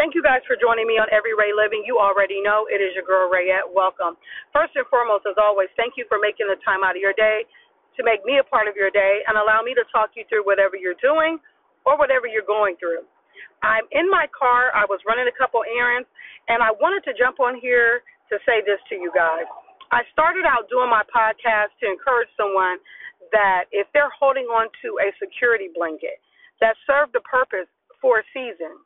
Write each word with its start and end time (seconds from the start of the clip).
Thank 0.00 0.16
you 0.16 0.24
guys 0.24 0.40
for 0.48 0.56
joining 0.56 0.88
me 0.88 0.96
on 0.96 1.04
Every 1.12 1.36
Ray 1.36 1.52
Living. 1.52 1.84
You 1.84 2.00
already 2.00 2.40
know 2.40 2.64
it 2.72 2.80
is 2.80 2.96
your 2.96 3.04
girl 3.04 3.28
Rayette. 3.28 3.68
Welcome. 3.68 4.16
First 4.48 4.72
and 4.72 4.88
foremost, 4.88 5.28
as 5.28 5.36
always, 5.36 5.68
thank 5.76 6.00
you 6.00 6.08
for 6.08 6.16
making 6.16 6.48
the 6.48 6.56
time 6.64 6.80
out 6.80 6.96
of 6.96 7.02
your 7.04 7.12
day 7.12 7.44
to 7.96 8.00
make 8.00 8.24
me 8.24 8.40
a 8.40 8.46
part 8.48 8.72
of 8.72 8.74
your 8.74 8.88
day 8.88 9.20
and 9.28 9.36
allow 9.36 9.60
me 9.60 9.76
to 9.76 9.84
talk 9.92 10.16
you 10.16 10.24
through 10.32 10.48
whatever 10.48 10.80
you're 10.80 10.96
doing 11.04 11.36
or 11.84 12.00
whatever 12.00 12.24
you're 12.24 12.46
going 12.48 12.72
through. 12.80 13.04
I'm 13.60 13.84
in 13.92 14.08
my 14.08 14.24
car. 14.32 14.72
I 14.72 14.88
was 14.88 14.96
running 15.04 15.28
a 15.28 15.36
couple 15.36 15.60
errands, 15.68 16.08
and 16.48 16.64
I 16.64 16.72
wanted 16.72 17.04
to 17.06 17.12
jump 17.12 17.36
on 17.36 17.60
here 17.60 18.00
to 18.32 18.40
say 18.48 18.64
this 18.64 18.80
to 18.88 18.96
you 18.96 19.12
guys. 19.12 19.44
I 19.92 20.08
started 20.08 20.48
out 20.48 20.72
doing 20.72 20.88
my 20.88 21.04
podcast 21.12 21.76
to 21.84 21.86
encourage 21.86 22.32
someone 22.32 22.80
that 23.36 23.68
if 23.76 23.84
they're 23.92 24.12
holding 24.16 24.48
on 24.48 24.72
to 24.80 24.88
a 25.04 25.12
security 25.20 25.68
blanket 25.68 26.16
that 26.64 26.80
served 26.88 27.12
a 27.12 27.22
purpose 27.28 27.68
for 28.00 28.24
a 28.24 28.26
season, 28.32 28.80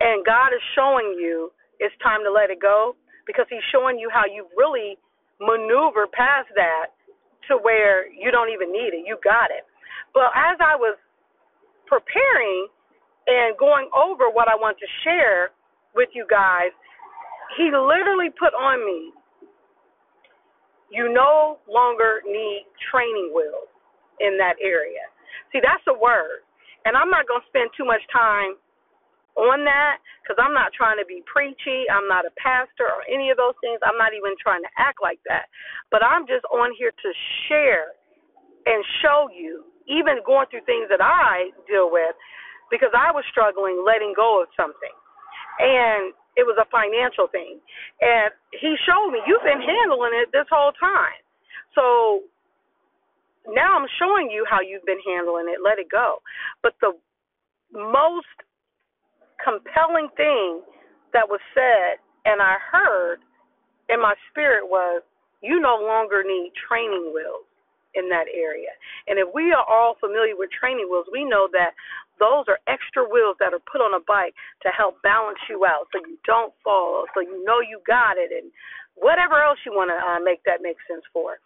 and 0.00 0.24
God 0.24 0.56
is 0.56 0.64
showing 0.74 1.16
you 1.20 1.52
it's 1.78 1.94
time 2.02 2.20
to 2.24 2.32
let 2.32 2.50
it 2.50 2.60
go 2.60 2.96
because 3.26 3.46
He's 3.48 3.64
showing 3.72 3.98
you 3.98 4.08
how 4.12 4.24
you 4.24 4.48
really 4.56 4.96
maneuver 5.40 6.08
past 6.08 6.48
that 6.56 6.92
to 7.48 7.56
where 7.56 8.08
you 8.12 8.30
don't 8.30 8.52
even 8.52 8.72
need 8.72 8.92
it. 8.92 9.04
You 9.06 9.16
got 9.24 9.48
it. 9.52 9.64
But 10.12 10.32
as 10.36 10.56
I 10.60 10.76
was 10.76 10.96
preparing 11.86 12.68
and 13.26 13.56
going 13.56 13.88
over 13.96 14.28
what 14.28 14.48
I 14.48 14.56
want 14.56 14.76
to 14.78 14.88
share 15.04 15.50
with 15.94 16.08
you 16.12 16.26
guys, 16.28 16.72
He 17.56 17.70
literally 17.72 18.28
put 18.32 18.52
on 18.56 18.84
me, 18.84 19.12
you 20.90 21.12
no 21.12 21.58
longer 21.68 22.20
need 22.26 22.66
training 22.90 23.32
wheels 23.34 23.70
in 24.20 24.36
that 24.38 24.56
area. 24.60 25.06
See, 25.52 25.60
that's 25.62 25.82
a 25.88 25.96
word. 25.96 26.42
And 26.84 26.96
I'm 26.96 27.10
not 27.10 27.28
going 27.28 27.40
to 27.40 27.48
spend 27.48 27.70
too 27.76 27.84
much 27.84 28.00
time 28.12 28.56
on 29.38 29.64
that 29.64 30.02
because 30.22 30.38
I'm 30.38 30.54
not 30.54 30.72
trying 30.74 30.98
to 30.98 31.06
be 31.06 31.22
preachy. 31.26 31.86
I'm 31.90 32.06
not 32.10 32.26
a 32.26 32.34
pastor 32.38 32.86
or 32.86 33.06
any 33.06 33.30
of 33.30 33.36
those 33.38 33.54
things. 33.62 33.78
I'm 33.82 33.98
not 33.98 34.14
even 34.14 34.34
trying 34.40 34.62
to 34.62 34.72
act 34.78 34.98
like 35.02 35.20
that. 35.30 35.50
But 35.90 36.02
I'm 36.02 36.26
just 36.26 36.44
on 36.50 36.74
here 36.76 36.90
to 36.90 37.10
share 37.46 37.94
and 38.66 38.84
show 39.00 39.30
you, 39.32 39.64
even 39.88 40.20
going 40.26 40.46
through 40.50 40.66
things 40.68 40.86
that 40.92 41.00
I 41.00 41.50
deal 41.66 41.90
with, 41.90 42.14
because 42.70 42.92
I 42.94 43.10
was 43.10 43.24
struggling 43.30 43.82
letting 43.82 44.14
go 44.14 44.42
of 44.42 44.48
something. 44.54 44.94
And 45.58 46.14
it 46.38 46.46
was 46.46 46.56
a 46.60 46.68
financial 46.70 47.26
thing. 47.28 47.58
And 48.00 48.30
he 48.54 48.76
showed 48.86 49.10
me, 49.10 49.18
you've 49.26 49.42
been 49.42 49.60
handling 49.60 50.14
it 50.14 50.30
this 50.30 50.46
whole 50.46 50.72
time. 50.78 51.18
So 51.74 52.26
now 53.48 53.76
I'm 53.78 53.88
showing 53.98 54.30
you 54.30 54.46
how 54.48 54.60
you've 54.60 54.86
been 54.86 55.02
handling 55.02 55.50
it. 55.50 55.58
Let 55.64 55.78
it 55.78 55.90
go. 55.90 56.22
But 56.62 56.74
the 56.80 56.94
most 57.72 58.30
compelling 59.42 60.08
thing 60.16 60.62
that 61.12 61.28
was 61.28 61.40
said 61.54 61.98
and 62.24 62.40
I 62.40 62.56
heard 62.60 63.20
in 63.88 64.00
my 64.00 64.14
spirit 64.30 64.68
was, 64.68 65.02
you 65.42 65.58
no 65.60 65.80
longer 65.80 66.22
need 66.22 66.52
training 66.54 67.12
wheels 67.14 67.48
in 67.94 68.08
that 68.08 68.30
area. 68.30 68.70
And 69.08 69.18
if 69.18 69.26
we 69.34 69.50
are 69.50 69.64
all 69.66 69.96
familiar 69.98 70.36
with 70.36 70.50
training 70.52 70.86
wheels, 70.86 71.10
we 71.10 71.24
know 71.24 71.48
that 71.52 71.74
those 72.20 72.44
are 72.46 72.60
extra 72.68 73.02
wheels 73.02 73.34
that 73.40 73.56
are 73.56 73.64
put 73.66 73.80
on 73.80 73.96
a 73.96 74.04
bike 74.04 74.36
to 74.62 74.68
help 74.70 75.00
balance 75.02 75.40
you 75.48 75.64
out 75.64 75.88
so 75.90 75.98
you 76.06 76.20
don't 76.28 76.52
fall, 76.62 77.06
so 77.14 77.20
you 77.20 77.42
know 77.42 77.58
you 77.58 77.80
got 77.88 78.20
it, 78.20 78.30
and 78.30 78.52
whatever 78.94 79.40
else 79.40 79.58
you 79.64 79.72
want 79.72 79.90
to 79.90 79.96
uh, 79.96 80.20
make 80.20 80.44
that 80.44 80.62
make 80.62 80.76
sense 80.86 81.02
for. 81.12 81.40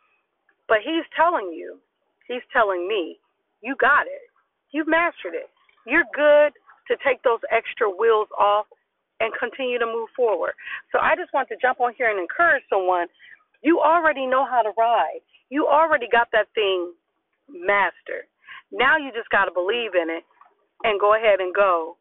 But 0.68 0.82
he's 0.84 1.06
telling 1.14 1.54
you, 1.54 1.78
he's 2.26 2.44
telling 2.52 2.88
me, 2.88 3.16
you 3.62 3.76
got 3.80 4.04
it. 4.10 4.28
You've 4.72 4.90
mastered 4.90 5.38
it. 5.38 5.48
You're 5.86 6.08
good 6.12 6.52
to 6.88 6.96
take 7.06 7.22
those 7.22 7.40
extra 7.50 7.88
wheels 7.88 8.28
off 8.38 8.66
and 9.20 9.32
continue 9.38 9.78
to 9.78 9.86
move 9.86 10.08
forward. 10.16 10.52
So 10.92 10.98
I 10.98 11.16
just 11.16 11.32
want 11.32 11.48
to 11.48 11.56
jump 11.60 11.80
on 11.80 11.94
here 11.96 12.10
and 12.10 12.18
encourage 12.18 12.64
someone. 12.68 13.06
You 13.62 13.80
already 13.80 14.26
know 14.26 14.44
how 14.44 14.62
to 14.62 14.72
ride. 14.76 15.24
You 15.50 15.66
already 15.66 16.06
got 16.10 16.28
that 16.32 16.48
thing 16.54 16.92
mastered. 17.48 18.28
Now 18.72 18.98
you 18.98 19.12
just 19.14 19.30
got 19.30 19.46
to 19.46 19.54
believe 19.54 19.94
in 19.94 20.10
it 20.10 20.24
and 20.82 21.00
go 21.00 21.14
ahead 21.14 21.40
and 21.40 21.54
go 21.54 21.96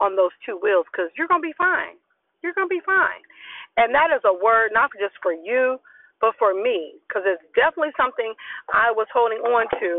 on 0.00 0.16
those 0.16 0.32
two 0.44 0.58
wheels 0.60 0.86
because 0.90 1.10
you're 1.16 1.28
going 1.28 1.42
to 1.42 1.48
be 1.48 1.56
fine. 1.56 2.00
You're 2.42 2.54
going 2.54 2.68
to 2.68 2.74
be 2.74 2.84
fine. 2.84 3.22
And 3.76 3.94
that 3.94 4.08
is 4.10 4.24
a 4.24 4.32
word 4.32 4.72
not 4.72 4.90
just 4.98 5.14
for 5.22 5.32
you, 5.32 5.78
but 6.20 6.32
for 6.38 6.54
me 6.56 6.96
because 7.06 7.22
it's 7.28 7.44
definitely 7.54 7.92
something 7.96 8.32
I 8.72 8.90
was 8.90 9.06
holding 9.12 9.44
on 9.44 9.68
to. 9.80 9.92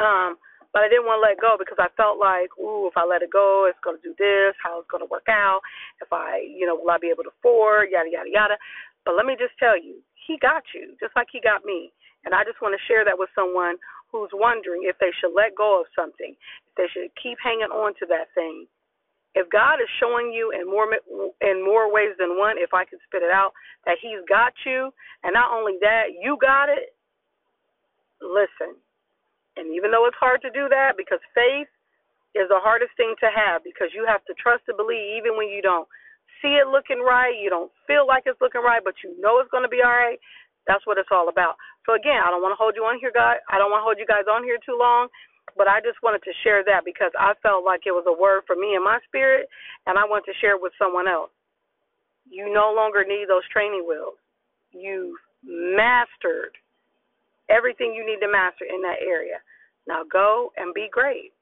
Um, 0.00 0.30
but 0.72 0.82
I 0.82 0.88
didn't 0.88 1.06
want 1.06 1.18
to 1.18 1.26
let 1.26 1.42
go 1.42 1.58
because 1.58 1.78
I 1.82 1.90
felt 1.98 2.18
like, 2.22 2.54
ooh, 2.58 2.86
if 2.86 2.94
I 2.94 3.02
let 3.02 3.22
it 3.22 3.34
go, 3.34 3.66
it's 3.66 3.80
going 3.82 3.98
to 3.98 4.06
do 4.06 4.14
this, 4.14 4.54
how 4.62 4.78
it's 4.78 4.90
going 4.90 5.02
to 5.02 5.10
work 5.10 5.26
out, 5.26 5.60
if 5.98 6.12
I, 6.12 6.46
you 6.46 6.66
know, 6.66 6.78
will 6.78 6.94
I 6.94 6.98
be 6.98 7.10
able 7.10 7.26
to 7.26 7.34
afford, 7.34 7.90
yada, 7.90 8.10
yada, 8.10 8.30
yada. 8.30 8.56
But 9.04 9.18
let 9.18 9.26
me 9.26 9.34
just 9.34 9.58
tell 9.58 9.74
you, 9.74 9.98
he 10.14 10.38
got 10.38 10.62
you, 10.74 10.94
just 11.02 11.16
like 11.18 11.26
he 11.32 11.42
got 11.42 11.66
me. 11.66 11.90
And 12.24 12.34
I 12.34 12.44
just 12.44 12.62
want 12.62 12.76
to 12.76 12.86
share 12.86 13.02
that 13.02 13.18
with 13.18 13.32
someone 13.34 13.80
who's 14.12 14.30
wondering 14.34 14.86
if 14.86 14.94
they 15.00 15.10
should 15.18 15.34
let 15.34 15.56
go 15.56 15.80
of 15.80 15.86
something, 15.96 16.36
if 16.36 16.72
they 16.76 16.86
should 16.92 17.10
keep 17.18 17.38
hanging 17.42 17.72
on 17.72 17.94
to 17.98 18.06
that 18.06 18.30
thing. 18.34 18.66
If 19.34 19.46
God 19.48 19.78
is 19.78 19.88
showing 20.02 20.34
you 20.34 20.50
in 20.50 20.66
more 20.66 20.90
in 20.90 21.62
more 21.62 21.86
ways 21.86 22.18
than 22.18 22.34
one, 22.34 22.58
if 22.58 22.74
I 22.74 22.84
can 22.84 22.98
spit 23.06 23.22
it 23.22 23.30
out, 23.30 23.54
that 23.86 24.02
He's 24.02 24.18
got 24.28 24.52
you, 24.66 24.90
and 25.22 25.32
not 25.32 25.54
only 25.54 25.78
that, 25.80 26.18
you 26.20 26.36
got 26.42 26.68
it. 26.68 26.98
Listen, 28.18 28.74
and 29.60 29.76
even 29.76 29.92
though 29.92 30.08
it's 30.08 30.16
hard 30.16 30.40
to 30.42 30.50
do 30.50 30.66
that 30.72 30.96
because 30.96 31.20
faith 31.36 31.68
is 32.32 32.48
the 32.48 32.58
hardest 32.62 32.96
thing 32.96 33.12
to 33.20 33.28
have 33.28 33.60
because 33.60 33.92
you 33.92 34.08
have 34.08 34.24
to 34.24 34.34
trust 34.40 34.64
and 34.72 34.80
believe 34.80 35.20
even 35.20 35.36
when 35.36 35.52
you 35.52 35.60
don't 35.60 35.86
see 36.40 36.56
it 36.56 36.72
looking 36.72 37.04
right, 37.04 37.36
you 37.36 37.52
don't 37.52 37.70
feel 37.84 38.08
like 38.08 38.24
it's 38.24 38.40
looking 38.40 38.64
right, 38.64 38.80
but 38.80 38.96
you 39.04 39.12
know 39.20 39.38
it's 39.38 39.52
going 39.52 39.66
to 39.66 39.70
be 39.72 39.84
all 39.84 39.92
right. 39.92 40.18
That's 40.64 40.84
what 40.88 40.96
it's 40.96 41.12
all 41.12 41.28
about. 41.28 41.60
So 41.84 41.92
again, 41.92 42.24
I 42.24 42.32
don't 42.32 42.40
want 42.40 42.56
to 42.56 42.60
hold 42.60 42.76
you 42.76 42.88
on 42.88 42.96
here, 42.96 43.12
guys. 43.12 43.42
I 43.52 43.60
don't 43.60 43.68
want 43.68 43.84
to 43.84 43.86
hold 43.86 44.00
you 44.00 44.08
guys 44.08 44.24
on 44.30 44.44
here 44.44 44.56
too 44.64 44.78
long, 44.78 45.08
but 45.56 45.68
I 45.68 45.84
just 45.84 46.00
wanted 46.00 46.24
to 46.24 46.32
share 46.44 46.64
that 46.64 46.84
because 46.88 47.12
I 47.18 47.36
felt 47.44 47.64
like 47.66 47.84
it 47.84 47.96
was 47.96 48.06
a 48.08 48.16
word 48.16 48.46
for 48.46 48.56
me 48.56 48.76
in 48.76 48.84
my 48.84 49.00
spirit, 49.04 49.48
and 49.84 49.98
I 50.00 50.04
want 50.08 50.24
to 50.26 50.36
share 50.40 50.56
it 50.56 50.62
with 50.62 50.72
someone 50.80 51.08
else. 51.08 51.32
You 52.28 52.52
no 52.52 52.72
longer 52.72 53.04
need 53.04 53.26
those 53.28 53.44
training 53.50 53.84
wheels. 53.84 54.16
You've 54.70 55.18
mastered 55.42 56.54
everything 57.50 57.92
you 57.92 58.06
need 58.06 58.22
to 58.22 58.30
master 58.30 58.64
in 58.64 58.80
that 58.86 59.02
area. 59.02 59.42
Now 59.90 60.04
go 60.04 60.52
and 60.56 60.72
be 60.72 60.88
great. 60.92 61.32